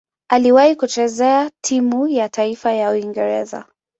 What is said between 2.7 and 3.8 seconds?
ya Uingereza.